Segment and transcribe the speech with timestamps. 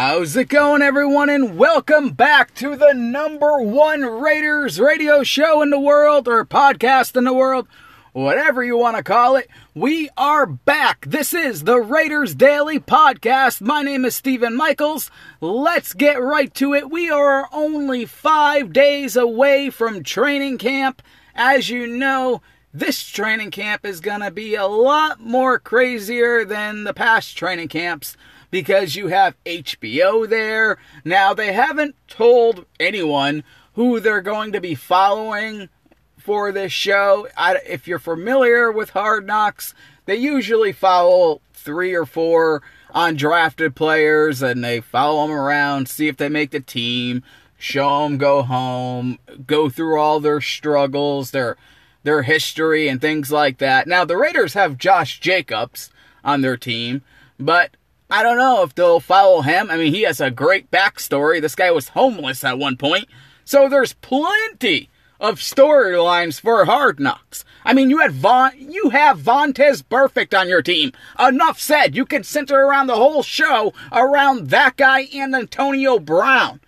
[0.00, 1.28] How's it going, everyone?
[1.28, 7.16] And welcome back to the number one Raiders radio show in the world or podcast
[7.16, 7.66] in the world,
[8.12, 9.50] whatever you want to call it.
[9.74, 11.04] We are back.
[11.04, 13.60] This is the Raiders Daily Podcast.
[13.60, 15.10] My name is Stephen Michaels.
[15.40, 16.92] Let's get right to it.
[16.92, 21.02] We are only five days away from training camp.
[21.34, 22.40] As you know,
[22.72, 27.66] this training camp is going to be a lot more crazier than the past training
[27.66, 28.16] camps
[28.50, 30.78] because you have HBO there.
[31.04, 35.68] Now, they haven't told anyone who they're going to be following
[36.16, 37.28] for this show.
[37.36, 39.74] I, if you're familiar with Hard Knocks,
[40.06, 42.62] they usually follow three or four
[42.94, 47.22] undrafted players and they follow them around, see if they make the team,
[47.58, 51.56] show them go home, go through all their struggles, their
[52.04, 53.86] their history and things like that.
[53.86, 55.90] Now the Raiders have Josh Jacobs
[56.24, 57.02] on their team,
[57.38, 57.76] but
[58.10, 59.70] I don't know if they'll follow him.
[59.70, 61.40] I mean, he has a great backstory.
[61.40, 63.06] This guy was homeless at one point.
[63.44, 64.88] So there's plenty
[65.20, 67.44] of storylines for Hard Knocks.
[67.64, 70.92] I mean, you had Von, you have Vontaze Burfict on your team.
[71.18, 71.94] Enough said.
[71.94, 76.60] You can center around the whole show around that guy and Antonio Brown.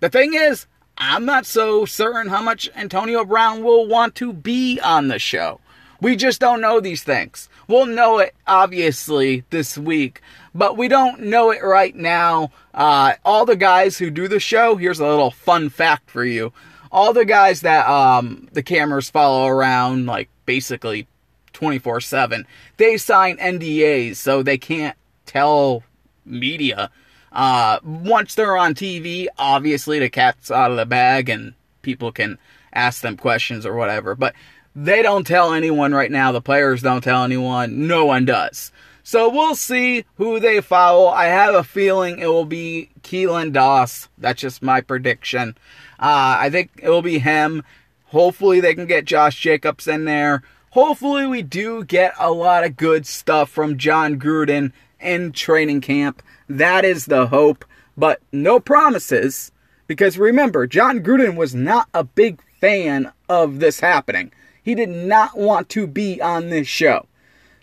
[0.00, 4.78] The thing is, I'm not so certain how much Antonio Brown will want to be
[4.80, 5.60] on the show.
[6.00, 7.48] We just don't know these things.
[7.66, 10.20] We'll know it obviously this week,
[10.54, 12.50] but we don't know it right now.
[12.72, 16.52] Uh, all the guys who do the show, here's a little fun fact for you.
[16.92, 21.08] All the guys that um, the cameras follow around, like basically
[21.52, 25.82] 24 7, they sign NDAs so they can't tell
[26.24, 26.90] media.
[27.32, 32.38] Uh, once they're on TV, obviously the cat's out of the bag and people can
[32.72, 34.14] ask them questions or whatever.
[34.14, 34.34] But
[34.76, 36.30] they don't tell anyone right now.
[36.30, 37.88] The players don't tell anyone.
[37.88, 38.70] No one does.
[39.06, 41.08] So we'll see who they follow.
[41.08, 44.08] I have a feeling it will be Keelan Doss.
[44.16, 45.58] That's just my prediction.
[46.00, 47.62] Uh, I think it will be him.
[48.06, 50.42] Hopefully they can get Josh Jacobs in there.
[50.70, 56.22] Hopefully we do get a lot of good stuff from Jon Gruden in training camp.
[56.48, 57.66] That is the hope,
[57.98, 59.52] but no promises.
[59.86, 64.32] Because remember, Jon Gruden was not a big fan of this happening.
[64.62, 67.06] He did not want to be on this show.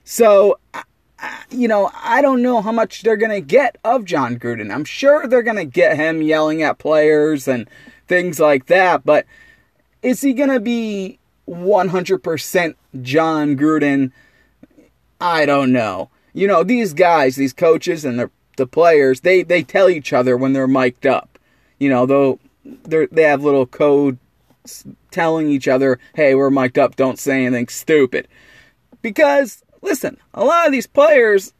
[0.04, 0.60] So,
[1.50, 4.74] you know, I don't know how much they're going to get of Jon Gruden.
[4.74, 7.70] I'm sure they're going to get him yelling at players and
[8.08, 9.26] things like that, but
[10.02, 14.12] is he going to be 100% Jon Gruden?
[15.20, 16.10] I don't know.
[16.34, 20.38] You know, these guys, these coaches and the the players, they they tell each other
[20.38, 21.40] when they're mic'd up.
[21.80, 24.18] You know, though they they have little code
[25.10, 26.96] telling each other, "Hey, we're mic'd up.
[26.96, 28.28] Don't say anything stupid."
[29.02, 31.54] Because listen, a lot of these players,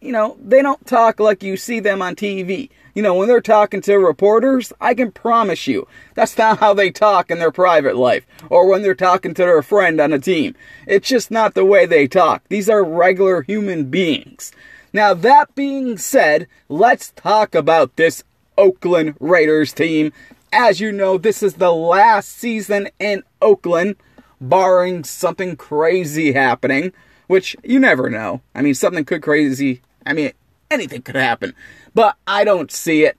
[0.00, 2.70] you know, they don't talk like you see them on TV.
[2.94, 6.90] You know, when they're talking to reporters, I can promise you that's not how they
[6.90, 10.56] talk in their private life or when they're talking to their friend on a team.
[10.86, 12.42] It's just not the way they talk.
[12.48, 14.52] These are regular human beings.
[14.92, 18.24] Now, that being said, let's talk about this
[18.58, 20.12] Oakland Raiders team.
[20.52, 23.96] As you know, this is the last season in Oakland,
[24.40, 26.92] barring something crazy happening,
[27.30, 28.40] which you never know.
[28.56, 30.32] I mean, something could crazy, I mean,
[30.68, 31.54] anything could happen,
[31.94, 33.16] but I don't see it.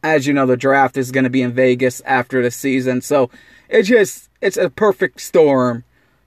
[0.00, 3.28] As you know, the draft is going to be in Vegas after the season, so
[3.68, 5.82] it's just, it's a perfect storm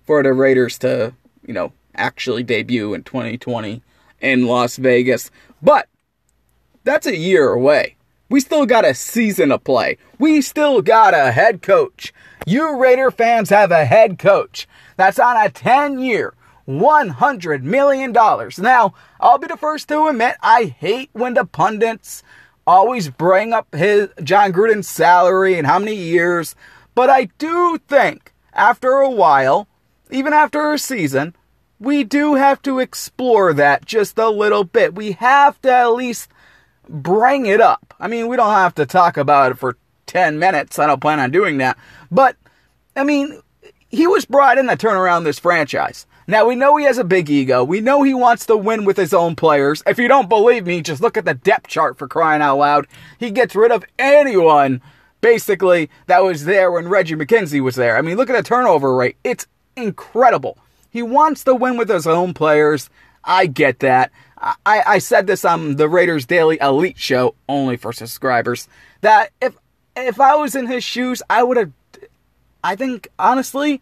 [0.05, 1.13] for the Raiders to,
[1.47, 3.81] you know, actually debut in 2020
[4.19, 5.31] in Las Vegas.
[5.61, 5.87] But
[6.83, 7.95] that's a year away.
[8.27, 9.97] We still got a season to play.
[10.19, 12.13] We still got a head coach.
[12.45, 14.67] You Raider fans have a head coach
[14.97, 16.33] that's on a 10 year,
[16.69, 18.11] $100 million.
[18.11, 22.21] Now, I'll be the first to admit I hate when the pundits
[22.67, 26.55] always bring up his Jon Gruden's salary and how many years,
[26.93, 29.67] but I do think after a while,
[30.11, 31.35] even after a season,
[31.79, 34.93] we do have to explore that just a little bit.
[34.93, 36.29] We have to at least
[36.87, 37.95] bring it up.
[37.99, 40.77] I mean, we don't have to talk about it for 10 minutes.
[40.77, 41.77] I don't plan on doing that.
[42.11, 42.35] But,
[42.95, 43.41] I mean,
[43.89, 46.05] he was brought in to turn around this franchise.
[46.29, 47.63] Now, we know he has a big ego.
[47.63, 49.81] We know he wants to win with his own players.
[49.87, 52.85] If you don't believe me, just look at the depth chart for crying out loud.
[53.17, 54.83] He gets rid of anyone,
[55.21, 57.97] basically, that was there when Reggie McKenzie was there.
[57.97, 59.17] I mean, look at the turnover rate.
[59.23, 60.59] It's incredible.
[60.91, 62.91] He wants to win with his own players.
[63.23, 64.11] I get that.
[64.37, 64.53] I,
[64.85, 68.67] I said this on the Raiders Daily Elite show, only for subscribers,
[69.01, 69.57] that if
[69.97, 71.71] if I was in his shoes, I would have.
[72.63, 73.81] I think honestly,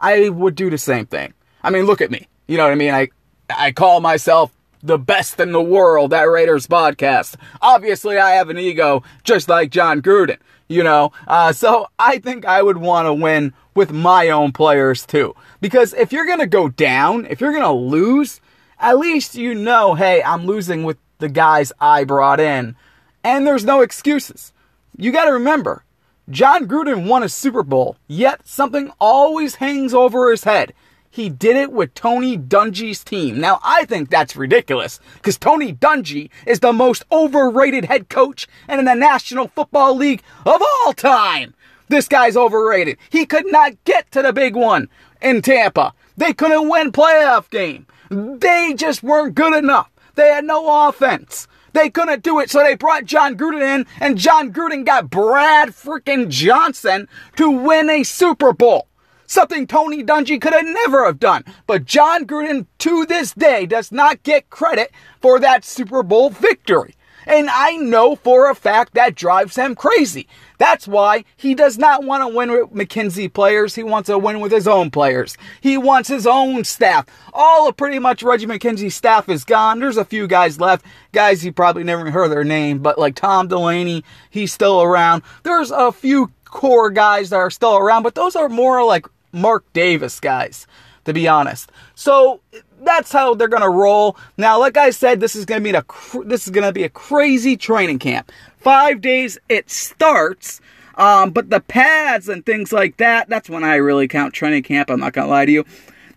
[0.00, 1.34] I would do the same thing.
[1.64, 2.28] I mean, look at me.
[2.46, 2.94] You know what I mean?
[2.94, 3.08] I
[3.48, 4.52] I call myself
[4.82, 7.36] the best in the world at Raiders podcast.
[7.62, 10.36] Obviously, I have an ego just like Jon Gruden,
[10.68, 11.10] you know.
[11.26, 15.34] Uh, so I think I would want to win with my own players too.
[15.62, 18.42] Because if you're gonna go down, if you're gonna lose,
[18.78, 22.76] at least you know, hey, I'm losing with the guys I brought in,
[23.24, 24.52] and there's no excuses.
[24.98, 25.82] You got to remember,
[26.28, 30.74] Jon Gruden won a Super Bowl, yet something always hangs over his head
[31.14, 33.38] he did it with Tony Dungy's team.
[33.38, 38.84] Now, I think that's ridiculous because Tony Dungy is the most overrated head coach in
[38.84, 41.54] the National Football League of all time.
[41.86, 42.98] This guy's overrated.
[43.10, 44.88] He could not get to the big one
[45.22, 45.94] in Tampa.
[46.16, 47.86] They couldn't win playoff game.
[48.10, 49.90] They just weren't good enough.
[50.16, 51.46] They had no offense.
[51.74, 55.68] They couldn't do it, so they brought Jon Gruden in, and Jon Gruden got Brad
[55.68, 57.06] freaking Johnson
[57.36, 58.88] to win a Super Bowl.
[59.26, 61.44] Something Tony Dungy could have never have done.
[61.66, 66.94] But Jon Gruden, to this day, does not get credit for that Super Bowl victory.
[67.26, 70.28] And I know for a fact that drives him crazy.
[70.58, 73.74] That's why he does not want to win with McKenzie players.
[73.74, 75.36] He wants to win with his own players.
[75.60, 77.06] He wants his own staff.
[77.32, 79.80] All of pretty much Reggie McKenzie's staff is gone.
[79.80, 80.84] There's a few guys left.
[81.12, 85.22] Guys you probably never heard their name, but like Tom Delaney, he's still around.
[85.44, 89.70] There's a few core guys that are still around, but those are more like Mark
[89.72, 90.66] Davis guys,
[91.04, 91.70] to be honest.
[91.94, 92.40] So
[92.80, 94.16] that's how they're gonna roll.
[94.38, 95.84] Now, like I said, this is gonna be a
[96.24, 98.30] this is gonna be a crazy training camp.
[98.58, 100.60] Five days it starts.
[100.96, 104.90] Um, but the pads and things like that, that's when I really count training camp.
[104.90, 105.64] I'm not gonna lie to you.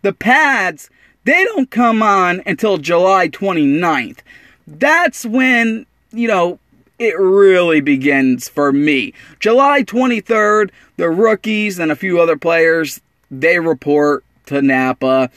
[0.04, 0.90] The pads,
[1.24, 4.20] they don't come on until July 29th.
[4.68, 6.60] That's when, you know,
[7.00, 9.14] it really begins for me.
[9.40, 15.30] July 23rd, the rookies and a few other players, they report to Napa.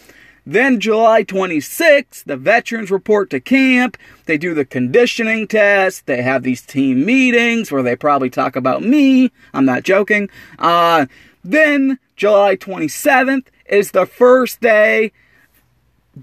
[0.47, 3.97] Then July 26th, the veterans report to camp.
[4.27, 6.07] They do the conditioning test.
[6.07, 9.31] They have these team meetings where they probably talk about me.
[9.53, 10.29] I'm not joking.
[10.59, 11.07] Uh,
[11.45, 15.13] then July 27th is the first day.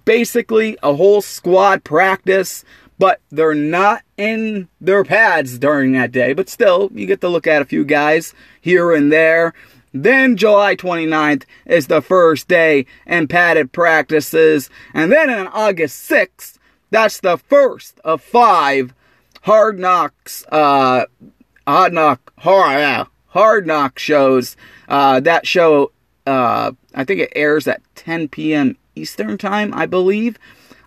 [0.04, 2.66] Basically, a whole squad practice,
[3.00, 6.34] but they're not in their pads during that day.
[6.34, 9.54] But still, you get to look at a few guys here and there.
[9.94, 14.70] Then July 29th is the first day and padded practices.
[14.94, 16.58] And then on August 6th,
[16.90, 18.94] that's the first of five
[19.42, 21.06] hard knocks, uh,
[21.66, 24.56] hard knock, hard, hard knock shows.
[24.88, 25.92] Uh, that show,
[26.26, 28.78] uh, I think it airs at 10 p.m.
[28.96, 30.38] Eastern time, I believe.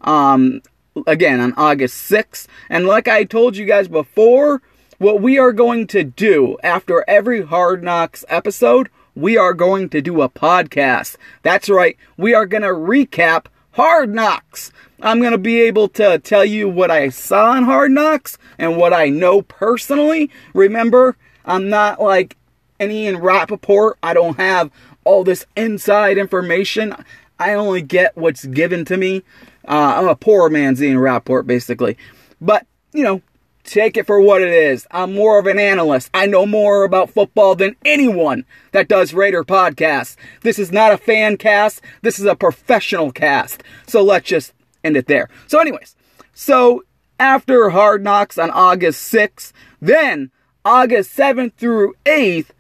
[0.03, 0.63] Um,
[1.07, 2.47] again, on August 6th.
[2.69, 4.63] And like I told you guys before,
[5.01, 10.03] what we are going to do after every Hard Knocks episode, we are going to
[10.03, 11.17] do a podcast.
[11.43, 14.71] That's right, we are going to recap Hard Knocks.
[15.01, 18.77] I'm going to be able to tell you what I saw in Hard Knocks and
[18.77, 20.31] what I know personally.
[20.53, 21.17] Remember,
[21.47, 22.37] I'm not like
[22.79, 23.97] any Ian Rapoport.
[24.03, 24.71] I don't have
[25.05, 26.95] all this inside information.
[27.39, 29.23] I only get what's given to me.
[29.67, 31.97] Uh, I'm a poor man's Ian Rapoport, basically.
[32.39, 33.23] But, you know,
[33.65, 34.87] Take it for what it is.
[34.91, 36.11] I'm more of an analyst.
[36.15, 40.17] I know more about football than anyone that does Raider podcasts.
[40.41, 41.81] This is not a fan cast.
[42.03, 43.63] This is a professional cast.
[43.87, 44.53] So let's just
[44.83, 45.29] end it there.
[45.47, 45.95] So, anyways,
[46.33, 46.85] so
[47.19, 50.31] after Hard Knocks on August 6th, then
[50.65, 52.51] August 7th through 8th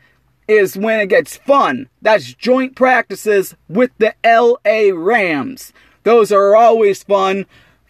[0.46, 1.88] is when it gets fun.
[2.02, 5.72] That's joint practices with the LA Rams.
[6.02, 7.46] Those are always fun.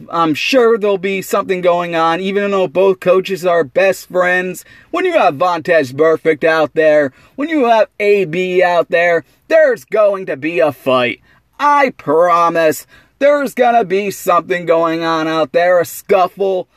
[0.08, 4.64] I'm sure there'll be something going on, even though both coaches are best friends.
[4.90, 10.26] When you have Vontaze Burfict out there, when you have AB out there, there's going
[10.26, 11.20] to be a fight.
[11.58, 12.86] I promise.
[13.18, 16.68] There's gonna be something going on out there, a scuffle.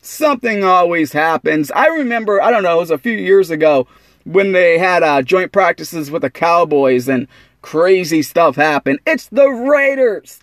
[0.00, 1.72] Something always happens.
[1.72, 3.88] I remember, I don't know, it was a few years ago
[4.24, 7.26] when they had uh, joint practices with the Cowboys and
[7.62, 9.00] crazy stuff happened.
[9.06, 10.40] It's the Raiders.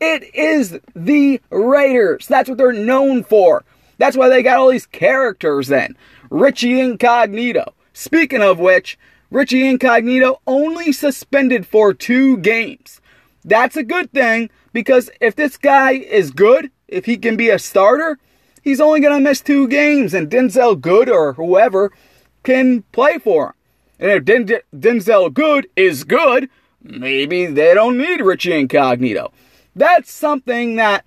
[0.00, 2.26] It is the Raiders.
[2.26, 3.64] That's what they're known for.
[3.98, 5.96] That's why they got all these characters in.
[6.30, 7.74] Richie Incognito.
[7.92, 8.98] Speaking of which,
[9.30, 13.00] Richie Incognito only suspended for two games.
[13.44, 17.58] That's a good thing because if this guy is good, if he can be a
[17.58, 18.18] starter,
[18.62, 21.92] he's only going to miss two games and Denzelle Good or whoever
[22.42, 23.52] can play for him.
[23.98, 26.48] And if Den- Denzelle Good is good,
[26.82, 29.32] maybe they don't need Richie Incognito.
[29.76, 31.04] That's something that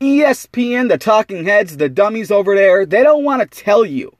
[0.00, 4.14] ESPN, the talking heads, the dummies over there, they don't want to tell you.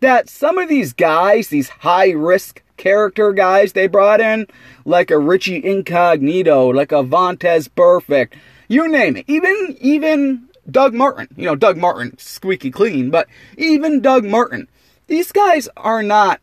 [0.00, 4.46] That some of these guys, these high risk character guys they brought in,
[4.84, 8.34] like a Richie Incognito, like a Vontaze Burfict,
[8.68, 9.24] you name it.
[9.26, 13.26] Even even Doug Martin, you know, Doug Martin, squeaky clean, but
[13.56, 14.68] even Doug Martin,
[15.08, 16.40] these guys are not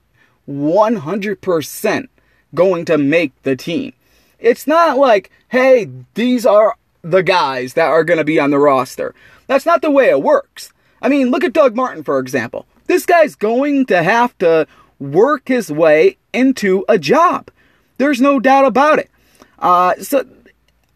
[0.50, 2.08] 100%
[2.54, 3.94] going to make the team.
[4.40, 6.76] It's not like, hey, these are
[7.06, 9.14] the guys that are going to be on the roster.
[9.48, 10.74] That's not the way it works.
[11.02, 12.66] I mean, look at Doug Martin, for example.
[12.88, 14.68] This guy's going to have to
[15.00, 17.52] work his way into a job.
[17.98, 19.12] There's no doubt about it.
[19.60, 20.26] Uh, so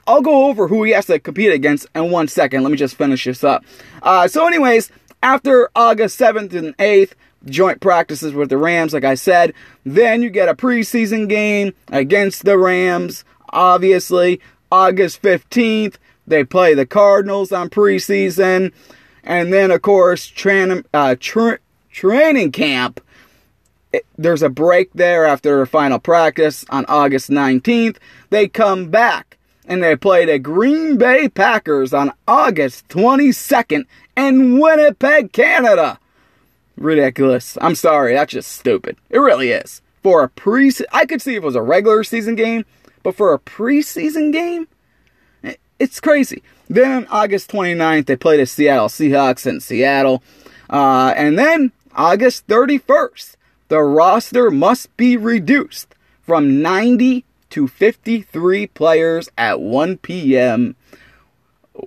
[0.07, 2.63] I'll go over who he has to compete against in one second.
[2.63, 3.63] Let me just finish this up.
[4.01, 7.13] Uh, so, anyways, after August 7th and 8th,
[7.45, 9.53] joint practices with the Rams, like I said.
[9.85, 14.41] Then you get a preseason game against the Rams, obviously.
[14.71, 15.95] August 15th,
[16.27, 18.71] they play the Cardinals on preseason.
[19.23, 21.59] And then, of course, tra- uh, tra-
[21.91, 23.01] training camp.
[23.91, 27.97] It, there's a break there after final practice on August 19th.
[28.29, 33.85] They come back and they play the Green Bay Packers on August 22nd
[34.15, 35.99] in Winnipeg, Canada.
[36.77, 37.57] Ridiculous.
[37.61, 38.97] I'm sorry, that's just stupid.
[39.09, 39.81] It really is.
[40.01, 42.65] For a pre I could see if it was a regular season game,
[43.09, 44.67] but for a preseason game,
[45.79, 46.43] it's crazy.
[46.69, 50.21] Then August 29th, they play the Seattle Seahawks in Seattle.
[50.69, 53.35] Uh, and then August 31st,
[53.69, 60.75] the roster must be reduced from 90 to 53 players at 1 p.m.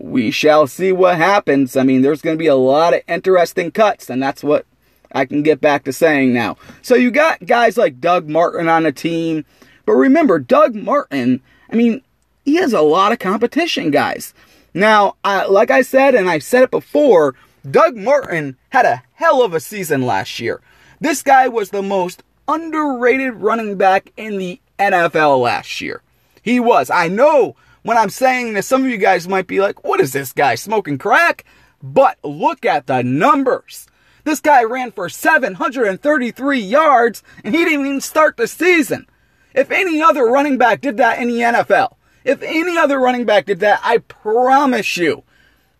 [0.00, 1.76] We shall see what happens.
[1.76, 4.66] I mean, there's going to be a lot of interesting cuts, and that's what
[5.12, 6.56] I can get back to saying now.
[6.80, 9.44] So you got guys like Doug Martin on the team.
[9.84, 12.02] But remember, Doug Martin, I mean,
[12.44, 14.34] he has a lot of competition, guys.
[14.74, 17.34] Now, uh, like I said, and I've said it before,
[17.68, 20.60] Doug Martin had a hell of a season last year.
[21.00, 26.02] This guy was the most underrated running back in the NFL last year.
[26.42, 26.90] He was.
[26.90, 30.12] I know when I'm saying this, some of you guys might be like, what is
[30.12, 31.44] this guy smoking crack?
[31.82, 33.86] But look at the numbers.
[34.24, 39.06] This guy ran for 733 yards and he didn't even start the season.
[39.54, 41.94] If any other running back did that in the NFL,
[42.24, 45.24] if any other running back did that, I promise you,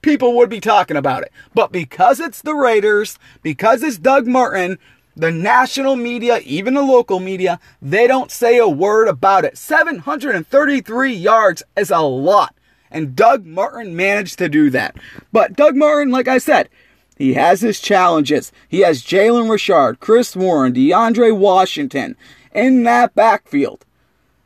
[0.03, 1.33] people would be talking about it.
[1.55, 4.79] But because it's the Raiders, because it's Doug Martin,
[5.15, 9.57] the national media, even the local media, they don't say a word about it.
[9.57, 12.55] 733 yards is a lot.
[12.91, 14.97] And Doug Martin managed to do that.
[15.33, 16.69] But Doug Martin, like I said,
[17.17, 18.53] he has his challenges.
[18.69, 22.17] He has Jalen Richard, Chris Warren, DeAndre Washington
[22.53, 23.85] in that backfield.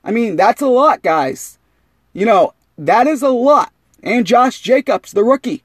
[0.04, 1.58] I mean, that's a lot, guys.
[2.12, 3.72] You know, that is a lot.
[4.02, 5.62] And Josh Jacobs, the rookie.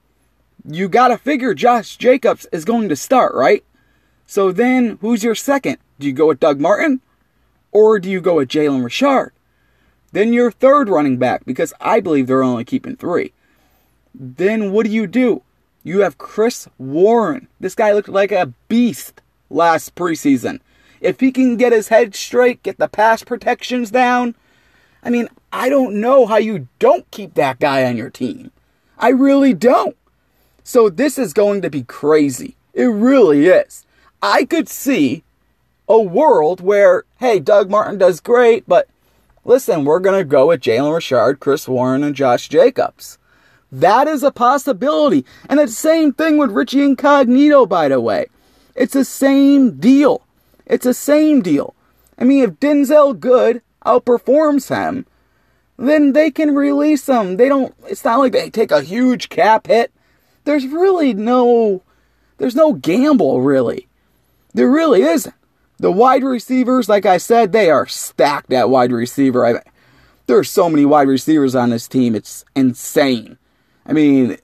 [0.66, 3.64] You got to figure Josh Jacobs is going to start, right?
[4.26, 5.78] So then, who's your second?
[6.00, 7.02] Do you go with Doug Martin?
[7.72, 9.34] Or do you go with Jalen Richard?
[10.12, 13.34] Then your third running back, because I believe they're only keeping three.
[14.14, 15.42] Then what do you do?
[15.84, 17.48] You have Chris Warren.
[17.60, 20.60] This guy looked like a beast last preseason.
[21.02, 24.36] If he can get his head straight, get the pass protections down,
[25.04, 28.52] I mean, I don't know how you don't keep that guy on your team.
[28.98, 29.98] I really don't.
[30.64, 32.56] So this is going to be crazy.
[32.74, 33.86] It really is.
[34.22, 35.24] I could see
[35.90, 38.88] a world where, hey, Doug Martin does great, but
[39.44, 43.18] listen, we're going to go with Jalen Richard, Chris Warren, and Josh Jacobs.
[43.72, 45.26] That is a possibility.
[45.50, 48.28] And the same thing with Richie Incognito, by the way.
[48.76, 50.22] It's the same deal.
[50.72, 51.76] It's the same deal.
[52.18, 55.06] I mean, if Denzelle Good outperforms him,
[55.78, 57.36] then they can release him.
[57.36, 59.92] They don't, it's not like they take a huge cap hit.
[60.46, 61.84] There's really no,
[62.38, 63.90] there's no gamble, really.
[64.54, 65.36] There really isn't.
[65.78, 69.46] The wide receivers, like I said, they are stacked at wide receiver.
[69.46, 69.62] I,
[70.28, 72.16] there are so many wide receivers on this team.
[72.16, 73.38] It's insane.
[73.86, 74.38] I mean,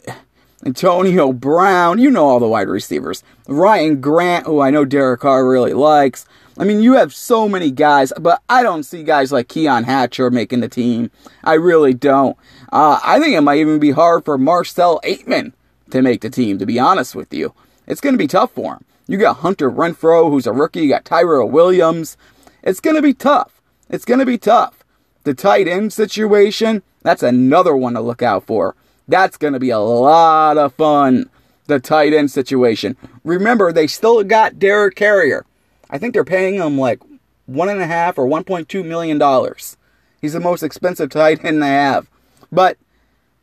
[0.65, 3.23] Antonio Brown, you know all the wide receivers.
[3.47, 6.25] Ryan Grant, who I know Derek Carr really likes.
[6.59, 10.31] I mean, you have so many guys, but I don't see guys like Keon Hatcher
[10.31, 11.11] making the team.
[11.43, 12.35] I really don't.
[12.71, 15.53] Uh, I think it might even be hard for Marcel Ateman
[15.91, 17.53] to make the team, to be honest with you.
[17.85, 18.85] It's going to be tough for him.
[19.07, 20.81] You got Hunter Renfrow, who's a rookie.
[20.81, 22.17] You got Tyrell Williams.
[22.63, 23.61] It's going to be tough.
[23.89, 24.83] It's going to be tough.
[25.23, 28.75] The tight end situation, that's another one to look out for.
[29.07, 31.29] That's going to be a lot of fun.
[31.67, 32.95] The tight end situation.
[33.25, 35.45] Remember, they still got Derek Carrier.
[35.89, 37.01] I think they're paying him like
[37.45, 39.77] one and a half or 1.2 million dollars.
[40.21, 42.09] He's the most expensive tight end they have.
[42.51, 42.77] But,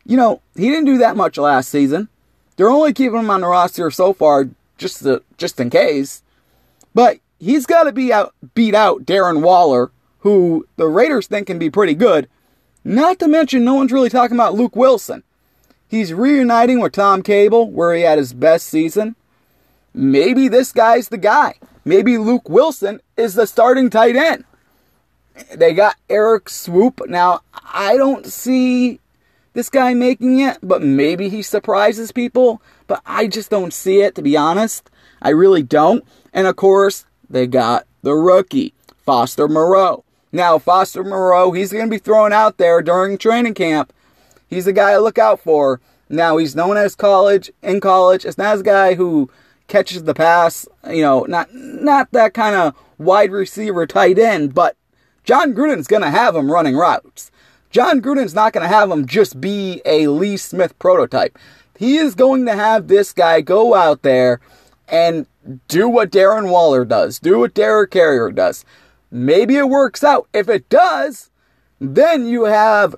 [0.05, 2.09] you know, he didn't do that much last season.
[2.57, 6.23] They're only keeping him on the roster so far just to, just in case.
[6.93, 11.59] But he's got to be out beat out Darren Waller, who the Raiders think can
[11.59, 12.27] be pretty good.
[12.83, 15.23] Not to mention, no one's really talking about Luke Willson.
[15.95, 19.15] He's reuniting with Tom Cable, where he had his best season.
[19.93, 21.53] Maybe this guy's the guy.
[21.85, 24.43] Maybe Luke Willson is the starting tight end.
[25.55, 27.07] They got Erik Swoope.
[27.07, 28.99] Now, I don't see
[29.53, 32.61] this guy making it, but maybe he surprises people.
[32.87, 34.89] But I just don't see it, to be honest.
[35.21, 36.03] I really don't.
[36.33, 40.03] And of course, they got the rookie, Foster Moreau.
[40.33, 43.93] Now, Foster Moreau, he's going to be thrown out there during training camp.
[44.47, 45.81] He's the guy to look out for.
[46.09, 48.25] Now, he's known as college, in college.
[48.25, 49.29] It's not a guy who
[49.67, 54.75] catches the pass, you know, not not that kind of wide receiver tight end, but
[55.23, 57.31] Jon Gruden's to have him running routes.
[57.71, 61.37] Jon Gruden's not to have him just be a Lee Smith prototype.
[61.77, 64.39] He is going to have this guy go out there
[64.87, 65.25] and
[65.67, 68.63] do what Darren Waller does, do what Derek Carrier does.
[69.11, 70.27] Maybe it works out.
[70.33, 71.31] If it does,
[71.79, 72.95] then you have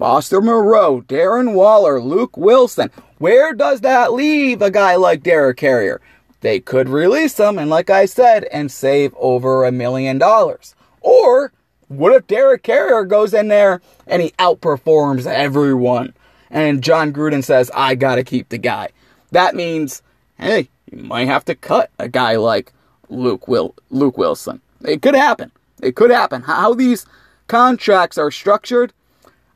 [0.00, 2.90] Foster Moreau, Darren Waller, Luke Willson.
[3.18, 6.00] Where does that leave a guy like Derek Carrier?
[6.40, 10.74] They could release him, and like I said, and save over a million dollars.
[11.02, 11.52] Or
[11.88, 16.14] what if Derek Carrier goes in there and he outperforms everyone?
[16.48, 18.88] And Jon Gruden says, I gotta keep the guy.
[19.32, 20.00] That means,
[20.38, 22.72] hey, you might have to cut a guy like
[23.10, 24.62] Luke Will Luke Willson.
[24.82, 25.52] It could happen.
[25.82, 26.40] It could happen.
[26.40, 27.04] How these
[27.48, 28.94] contracts are structured,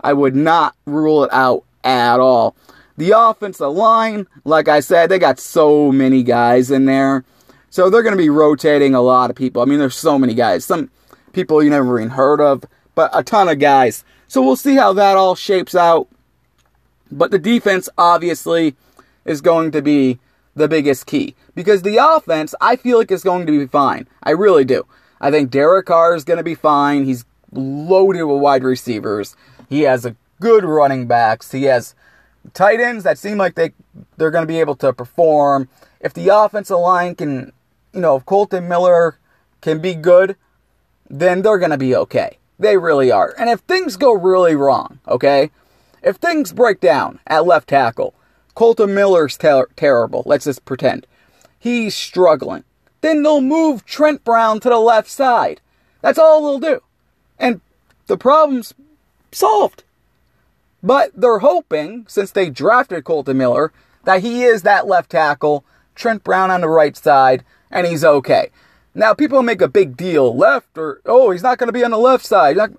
[0.04, 2.54] I would not rule it out at all.
[2.98, 7.24] The offensive line, like I said, they got so many guys in there.
[7.70, 9.62] So they're going to be rotating a lot of people.
[9.62, 10.64] I mean, there's so many guys.
[10.64, 10.90] Some
[11.32, 14.04] people you never even heard of, but a ton of guys.
[14.28, 16.06] So we'll see how that all shapes out.
[17.10, 18.76] But the defense, obviously,
[19.24, 20.20] is going to be
[20.54, 21.34] the biggest key.
[21.54, 24.06] Because the offense, I feel like is going to be fine.
[24.22, 24.86] I really do.
[25.20, 27.06] I think Derek Carr is going to be fine.
[27.06, 29.34] He's loaded with wide receivers.
[29.68, 31.52] He has a good running backs.
[31.52, 31.94] He has
[32.52, 33.72] tight ends that seem like they
[34.16, 35.68] they're going to be able to perform.
[36.00, 37.52] If the offensive line can,
[37.92, 39.18] you know, if Kolton Miller
[39.60, 40.36] can be good,
[41.08, 42.38] then they're going to be okay.
[42.58, 43.34] They really are.
[43.38, 45.50] And if things go really wrong, okay?
[46.02, 48.14] If things break down at left tackle,
[48.54, 50.22] Kolton Miller's ter- terrible.
[50.26, 51.06] Let's just pretend.
[51.58, 52.64] He's struggling.
[53.00, 55.60] Then they'll move Trent Brown to the left side.
[56.02, 56.82] That's all they'll do.
[57.38, 57.60] And
[58.06, 58.74] the problem's
[59.34, 59.84] solved.
[60.82, 63.72] But they're hoping, since they drafted Kolton Miller,
[64.04, 68.50] that he is that left tackle, Trent Brown on the right side, and he's okay.
[68.94, 71.90] Now, people make a big deal left or, oh, he's not going to be on
[71.90, 72.56] the left side.
[72.56, 72.70] Not,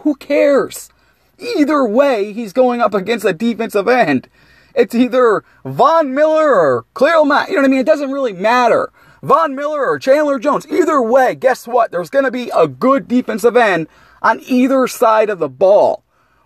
[0.00, 0.90] who cares?
[1.38, 4.28] Either way, he's going up against a defensive end.
[4.74, 7.48] It's either Von Miller or Khalil Mack.
[7.48, 7.80] You know what I mean?
[7.80, 8.92] It doesn't really matter.
[9.22, 10.66] Von Miller or Chandler Jones.
[10.66, 11.90] Either way, guess what?
[11.90, 13.88] There's going to be a good defensive end
[14.22, 16.03] on either side of the ball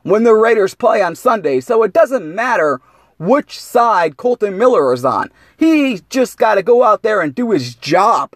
[0.09, 1.61] when the Raiders play on Sunday.
[1.61, 2.81] So it doesn't matter
[3.19, 5.31] which side Kolton Miller is on.
[5.57, 8.35] He just got to go out there and do his job.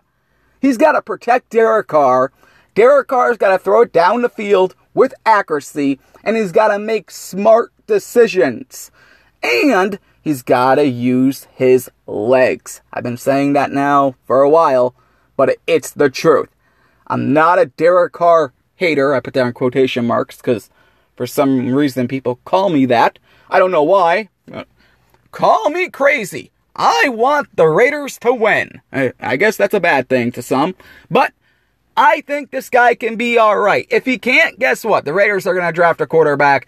[0.61, 2.33] He's got to protect Derek Carr.
[2.75, 6.79] Derek Carr's got to throw it down the field with accuracy, and he's got to
[6.79, 8.91] make smart decisions
[9.43, 12.81] and he's got to use his legs.
[12.93, 14.95] I've been saying that now for a while,
[15.37, 16.49] but it's the truth.
[17.07, 19.15] I'm not a Derek Carr hater.
[19.15, 20.71] I put that in quotation marks because
[21.17, 23.19] for some reason people call me that.
[23.51, 24.29] I don't know why.
[25.31, 26.51] Call me crazy.
[26.75, 28.81] I want the Raiders to win.
[28.93, 30.75] I guess that's a bad thing to some,
[31.11, 31.33] but
[31.97, 33.87] I think this guy can be all right.
[33.91, 35.05] If he can't, guess what?
[35.05, 36.67] The Raiders are going to draft a quarterback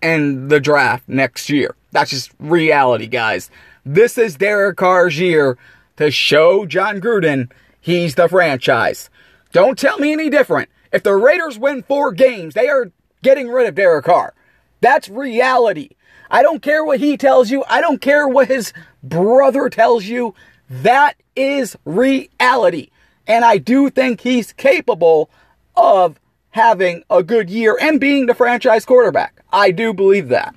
[0.00, 1.74] in the draft next year.
[1.90, 3.50] That's just reality, guys.
[3.84, 5.58] This is Derek Carr's year
[5.96, 7.50] to show Jon Gruden
[7.80, 9.10] he's the franchise.
[9.52, 10.70] Don't tell me any different.
[10.92, 12.90] If the Raiders win four games, they are
[13.22, 14.34] getting rid of Derek Carr.
[14.80, 15.90] That's reality.
[16.30, 17.64] I don't care what he tells you.
[17.68, 20.34] I don't care what his brother tells you.
[20.68, 22.88] That is reality.
[23.26, 25.30] And I do think he's capable
[25.76, 26.18] of
[26.50, 29.42] having a good year and being the franchise quarterback.
[29.52, 30.54] I do believe that.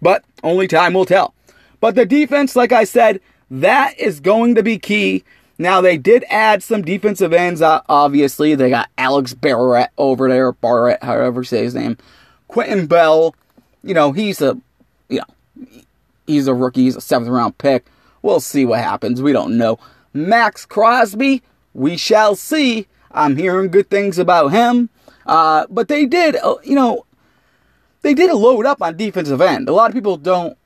[0.00, 1.34] But only time will tell.
[1.80, 5.24] But the defense, like I said, that is going to be key.
[5.56, 8.54] Now, they did add some defensive ends, uh, obviously.
[8.54, 11.96] They got Alex Barrett over there, Barrett, however say his name.
[12.48, 13.34] Quinton Bell,
[13.82, 14.58] you know, he's a,
[15.08, 15.66] you know,
[16.26, 16.82] he's a rookie.
[16.82, 17.84] He's a seventh round pick.
[18.22, 19.22] We'll see what happens.
[19.22, 19.78] We don't know.
[20.12, 22.86] Maxx Crosby, we shall see.
[23.10, 24.88] I'm hearing good things about him.
[25.26, 27.06] Uh, but they did, uh, you know,
[28.02, 29.68] they did load up on defensive end.
[29.68, 30.56] A lot of people don't,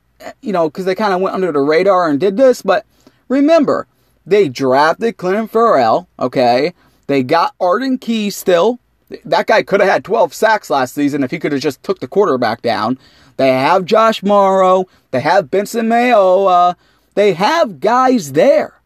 [0.41, 2.63] you know, because they kind of went under the radar and did this.
[2.63, 2.85] But
[3.29, 3.87] remember,
[4.29, 6.75] they drafted Clelin Ferrell, okay?
[7.07, 8.79] They got Arden Key still.
[9.25, 12.01] That guy could have had 12 sacks last season if he could have just took
[12.01, 12.99] the quarterback down.
[13.39, 14.85] They have Josh Mauro.
[15.11, 16.77] They have Benson Mayowa.
[17.15, 18.81] They have guys there.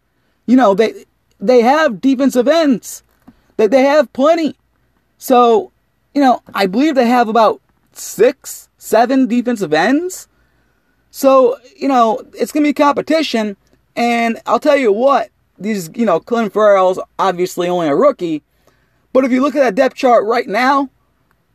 [0.47, 1.05] You know, they
[1.41, 3.03] they have defensive ends.
[3.57, 4.55] They, they have plenty.
[5.19, 5.73] So,
[6.15, 7.61] you know, I believe they have about
[7.93, 10.29] six, seven defensive ends.
[11.11, 13.57] So, you know, it's going to be competition.
[13.97, 15.31] And I'll tell you what,
[15.63, 18.43] these, you know, Clelin Ferrell's obviously only a rookie.
[19.13, 20.89] But if you look at that depth chart right now,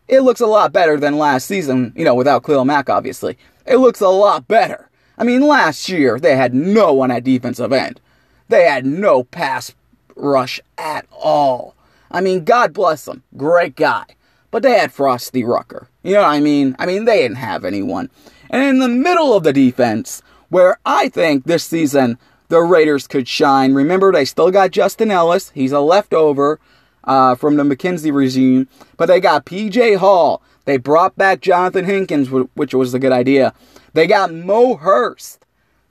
[0.07, 3.37] it looks a lot better than last season, you know, without Khalil Mack, obviously.
[3.65, 4.89] It looks a lot better.
[5.17, 7.99] I mean, last year, they had no one at defensive end.
[8.49, 9.73] They had no pass
[10.15, 11.75] rush at all.
[12.09, 13.23] I mean, God bless them.
[13.35, 14.05] Great guy.
[14.51, 15.89] But they had Frosty Rucker.
[16.03, 16.75] You know what I mean?
[16.79, 18.09] I mean, they didn't have anyone.
[18.49, 22.17] And in the middle of the defense, where I think this season
[22.49, 23.73] the Raiders could shine.
[23.73, 25.51] Remember, they still got Justin Ellis.
[25.51, 26.59] He's a leftover
[27.03, 28.67] uh, from the McKenzie regime.
[28.95, 29.95] But they got P.J.
[29.95, 30.41] Hall.
[30.65, 33.53] They brought back Johnathan Hankins, which was a good idea.
[33.93, 35.45] They got Mo Hurst.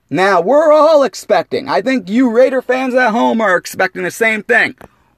[0.09, 4.45] Now, we're all expecting, I think you Raider fans at home are expecting the same
[4.45, 4.77] thing.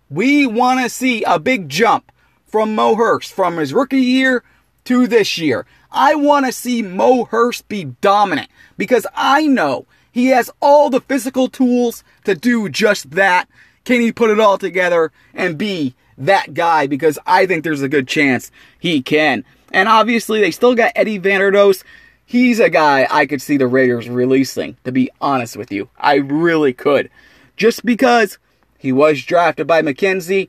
[0.09, 2.11] We want to see a big jump
[2.46, 4.42] from Mo Hurst from his rookie year
[4.85, 5.66] to this year.
[5.92, 8.48] I want to see Mo Hurst be dominant
[8.79, 13.49] because I know he has all the physical tools to do just that.
[13.85, 16.87] Can he put it all together and be that guy?
[16.87, 19.44] Because I think there's a good chance he can.
[19.73, 21.85] And obviously, they still got Eddie Vanderdoes.
[22.25, 25.88] He's a guy I could see the Raiders releasing, to be honest with you.
[25.99, 27.11] I really could.
[27.57, 28.38] Just because
[28.79, 30.49] he was drafted by McKenzie,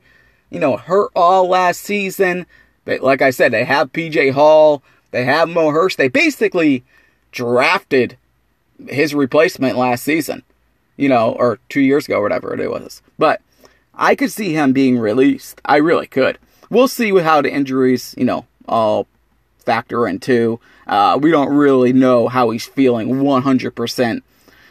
[0.50, 2.46] you know, hurt all last season.
[2.84, 5.98] But like I said, they have PJ Hall, they have Mo Hurst.
[5.98, 6.84] They basically
[7.32, 8.16] drafted
[8.88, 10.42] his replacement last season,
[10.96, 13.02] you know, or two years ago, whatever it was.
[13.18, 13.40] But
[13.94, 15.60] I could see him being released.
[15.64, 16.38] I really could.
[16.70, 19.06] We'll see how the injuries, you know, all
[19.58, 20.60] factor into.
[20.86, 24.22] Uh, we don't really know how he's feeling 100%.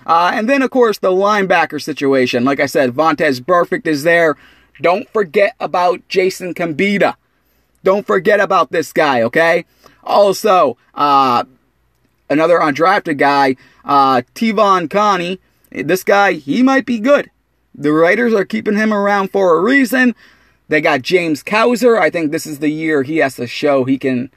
[0.05, 2.43] Uh, and then, of course, the linebacker situation.
[2.43, 4.35] Like I said, Vontaze Burfict is there.
[4.81, 7.15] Don't forget about Jason Cabinda.
[7.83, 9.65] Don't forget about this guy, okay?
[10.03, 11.43] Also, uh,
[12.29, 15.39] another undrafted guy, uh, Te'von Coney.
[15.71, 17.29] This guy, he might be good.
[17.75, 20.15] The Raiders are keeping him around for a reason.
[20.67, 21.99] They got James Cowser.
[21.99, 24.31] I think this is the year he has to show he can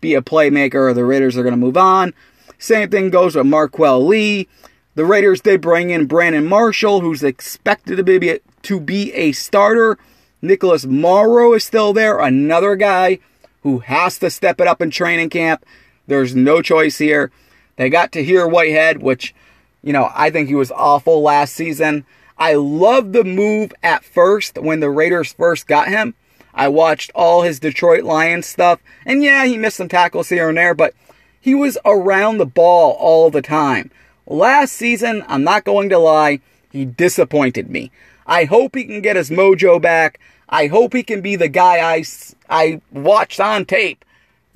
[0.00, 2.14] be a playmaker or the Raiders are going to move on.
[2.58, 4.48] Same thing goes with Marquel Lee.
[4.94, 9.96] The Raiders, they bring in Brandon Marshall, who's expected to be, to be a starter.
[10.42, 13.20] Nicholas Morrow is still there, another guy
[13.62, 15.64] who has to step it up in training camp.
[16.08, 17.30] There's no choice here.
[17.76, 19.34] They got Tahir Whitehead, which,
[19.82, 22.06] you know, I think he was awful last season.
[22.38, 26.14] I love the move at first when the Raiders first got him.
[26.54, 30.58] I watched all his Detroit Lions stuff, and yeah, he missed some tackles here and
[30.58, 30.94] there, but
[31.40, 33.90] he was around the ball all the time.
[34.26, 36.40] Last season, I'm not going to lie,
[36.72, 37.92] he disappointed me.
[38.26, 40.18] I hope he can get his mojo back.
[40.48, 42.04] I hope he can be the guy I,
[42.48, 44.04] I watched on tape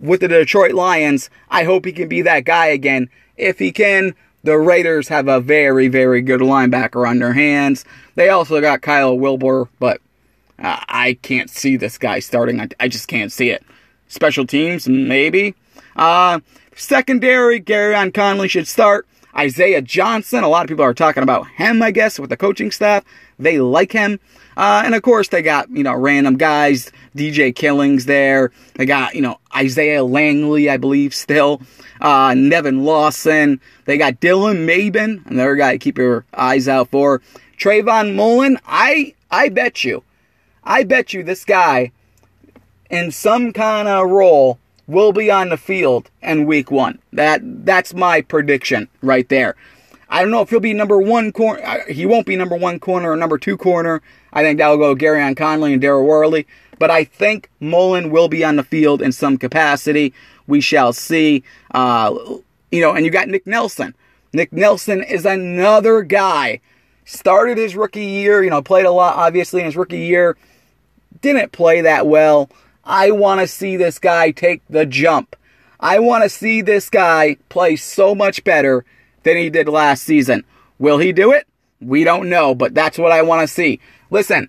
[0.02, 1.30] with the Detroit Lions.
[1.48, 3.08] I hope he can be that guy again.
[3.36, 7.84] If he can, the Raiders have a very, very good linebacker on their hands.
[8.16, 10.00] They also got Kyle Wilber, but
[10.58, 12.60] uh, I can't see this guy starting.
[12.60, 13.64] I, I, just can't see it.
[14.08, 15.54] Special teams, maybe.
[15.96, 16.40] Uh,
[16.74, 19.06] secondary, Gareon Conley should start.
[19.34, 22.70] Isaiah Johnson, a lot of people are talking about him, I guess, with the coaching
[22.70, 23.02] staff.
[23.42, 24.20] They like him.
[24.56, 26.90] Uh, and of course, they got, you know, random guys.
[27.16, 28.52] DJ Killings there.
[28.74, 31.60] They got, you know, Isaiah Langley, I believe, still.
[32.00, 33.60] Uh, Nevin Lawson.
[33.84, 37.20] They got Dylan Mabin, another guy to keep your eyes out for.
[37.58, 40.02] Trayvon Mullen, I, I bet you,
[40.64, 41.92] I bet you this guy
[42.90, 46.98] in some kind of role will be on the field in week one.
[47.12, 49.56] That that's my prediction right there.
[50.12, 51.84] I don't know if he'll be number one corner.
[51.88, 54.02] He won't be number one corner or number two corner.
[54.30, 56.46] I think that'll go Gareon Conley and Daryl Worley.
[56.78, 60.12] But I think Mullen will be on the field in some capacity.
[60.46, 61.44] We shall see.
[61.70, 62.14] Uh,
[62.70, 63.94] you know, and you got Nick Nelson.
[64.34, 66.60] Nick Nelson is another guy.
[67.06, 70.36] Started his rookie year, you know, played a lot obviously in his rookie year.
[71.22, 72.50] Didn't play that well.
[72.84, 75.36] I want to see this guy take the jump.
[75.80, 78.84] I want to see this guy play so much better
[79.22, 80.44] than he did last season.
[80.78, 81.46] Will he do it?
[81.80, 83.80] We don't know, but that's what I want to see.
[84.10, 84.48] Listen,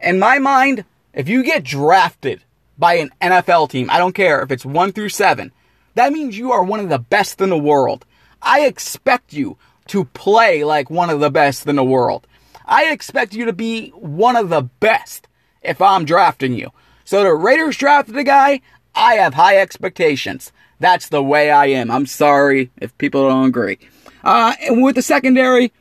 [0.00, 2.42] in my mind, if you get drafted
[2.78, 5.52] by an NFL team, I don't care if it's one through seven,
[5.94, 8.04] that means you are one of the best in the world.
[8.40, 12.26] I expect you to play like one of the best in the world.
[12.64, 15.28] I expect you to be one of the best
[15.62, 16.70] if I'm drafting you.
[17.04, 18.60] So the Raiders drafted a guy,
[18.94, 20.52] I have high expectations.
[20.82, 21.92] That's the way I am.
[21.92, 23.78] I'm sorry if people don't agree.
[24.24, 25.72] Uh, and with the secondary,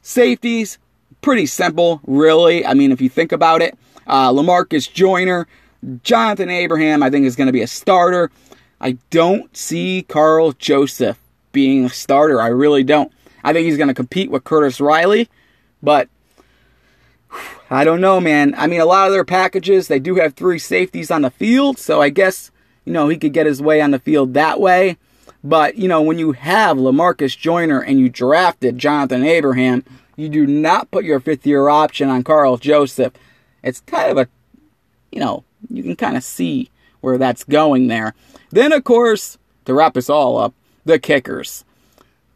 [0.00, 0.78] safeties,
[1.20, 2.64] pretty simple, really.
[2.64, 5.46] I mean, if you think about it, uh, Lamarcus Joyner,
[6.02, 8.30] Jonathan Abraham, I think is going to be a starter.
[8.80, 11.18] I don't see Karl Joseph
[11.52, 12.40] being a starter.
[12.40, 13.12] I really don't.
[13.44, 15.28] I think he's going to compete with Curtis Riley,
[15.82, 16.08] but
[17.68, 18.54] I don't know, man.
[18.56, 21.78] I mean, a lot of their packages, they do have three safeties on the field,
[21.78, 22.50] so I guess,
[22.88, 24.96] you know, he could get his way on the field that way.
[25.44, 29.84] But, you know, when you have Lamarcus Joyner and you drafted Jonathan Abraham,
[30.16, 33.12] you do not put your fifth year option on Karl Joseph.
[33.62, 34.28] It's kind of a,
[35.12, 36.70] you know, you can kind of see
[37.02, 38.14] where that's going there.
[38.48, 40.54] Then, of course, to wrap us all up,
[40.86, 41.66] the kickers.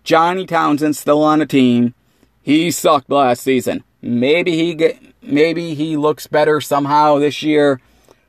[0.05, 1.95] Johnny Townsend still on the team.
[2.43, 3.85] He sucked last season.
[4.03, 7.81] Maybe he get maybe he looks better somehow this year,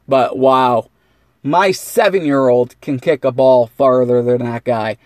[0.07, 0.89] but wow.
[1.43, 4.97] My 7-year-old can kick a ball farther than that guy.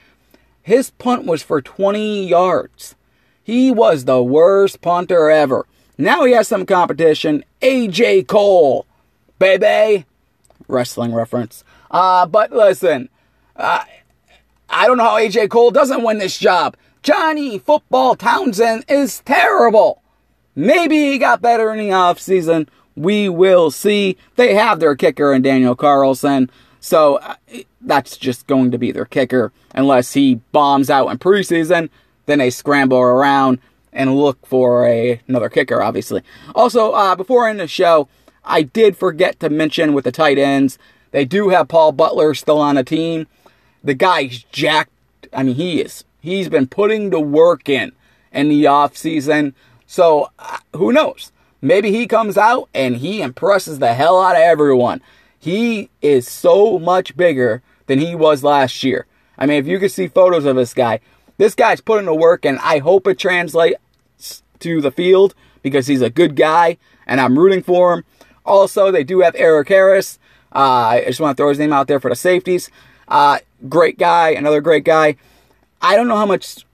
[0.61, 2.95] His punt was for 20 yards.
[3.43, 5.65] He was the worst punter ever.
[5.97, 7.43] Now he has some competition.
[7.61, 8.85] AJ Cole.
[9.39, 10.05] Baby.
[10.67, 11.63] Wrestling reference.
[11.89, 13.09] Uh, but listen,
[13.55, 13.83] uh,
[14.69, 16.77] I don't know how AJ Cole doesn't win this job.
[17.01, 20.03] Johnny Football Townsend is terrible.
[20.55, 22.67] Maybe he got better in the offseason.
[22.97, 24.17] We will see.
[24.35, 26.49] They have their kicker in Daniel Carlson.
[26.79, 27.35] So uh,
[27.79, 31.89] that's just going to be their kicker unless he bombs out in preseason.
[32.25, 33.59] Then they scramble around
[33.93, 36.23] and look for a, another kicker, obviously.
[36.55, 38.07] Also, uh, before I end the show,
[38.43, 40.79] I did forget to mention with the tight ends,
[41.11, 43.27] they do have Paul Butler still on the team.
[43.83, 44.91] The guy's jacked.
[45.31, 46.03] I mean, he is.
[46.19, 47.91] He's been putting the work in
[48.31, 49.55] in the off season.
[49.85, 51.31] So uh, who knows?
[51.67, 55.01] Maybe he comes out and he impresses the hell out of everyone.
[55.37, 59.05] He is so much bigger than he was last year.
[59.37, 61.01] I mean, if you could see photos of this guy,
[61.37, 66.01] this guy's putting the work, and I hope it translates to the field because he's
[66.01, 68.05] a good guy, and I'm rooting for him.
[68.45, 70.19] Also, they do have Erik Harris.
[70.55, 72.71] Uh, I just want to throw his name out there for the safeties.
[73.09, 75.17] Uh, great guy, another great guy.
[75.81, 76.65] I don't know how much,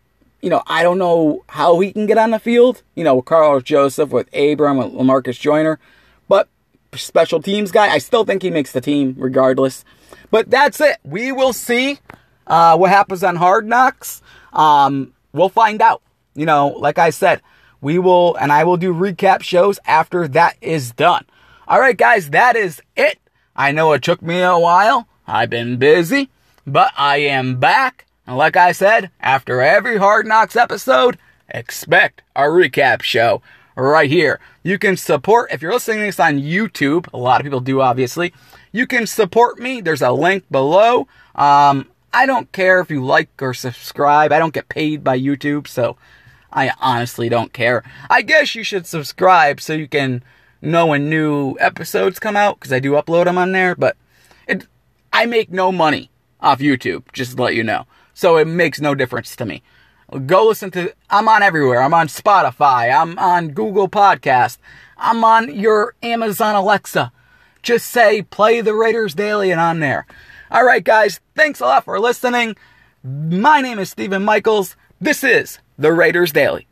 [0.43, 2.83] you know, I don't know how he can get on the field.
[2.95, 5.79] You know, with Karl Joseph, with Abram, with Lamarcus Joyner.
[6.27, 6.49] But
[6.93, 9.85] special teams guy, I still think he makes the team regardless.
[10.31, 10.97] But that's it.
[11.05, 11.99] We will see
[12.45, 14.21] uh, what happens on Hard Knocks.
[14.51, 16.01] Um, we'll find out.
[16.35, 17.41] You know, like I said,
[17.79, 21.25] we will, and I will do recap shows after that is done.
[21.69, 23.17] All right, guys, that is it.
[23.55, 25.07] I know it took me a while.
[25.25, 26.29] I've been busy,
[26.67, 28.07] but I am back.
[28.25, 31.17] And like I said, after every Hard Knocks episode,
[31.49, 33.41] expect a recap show
[33.75, 34.39] right here.
[34.63, 37.81] You can support, if you're listening to this on YouTube, a lot of people do
[37.81, 38.33] obviously,
[38.71, 39.81] you can support me.
[39.81, 41.07] There's a link below.
[41.35, 44.31] Um, I don't care if you like or subscribe.
[44.31, 45.97] I don't get paid by YouTube, so
[46.51, 47.83] I honestly don't care.
[48.09, 50.23] I guess you should subscribe so you can
[50.61, 53.97] know when new episodes come out because I do upload them on there, but
[54.47, 54.65] it
[55.11, 56.09] I make no money
[56.39, 57.85] off YouTube, just to let you know.
[58.13, 59.63] So it makes no difference to me.
[60.25, 61.81] Go listen to I'm on everywhere.
[61.81, 64.57] I'm on Spotify, I'm on Google Podcast,
[64.97, 67.11] I'm on your Amazon Alexa.
[67.63, 70.05] Just say play the Raiders Daily and I'm there.
[70.51, 72.55] All right, guys, thanks a lot for listening.
[73.03, 74.75] My name is Stephen Michaels.
[75.01, 76.67] This is the Raiders Daily.